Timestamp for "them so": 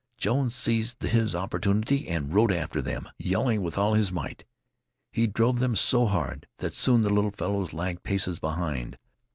5.59-6.07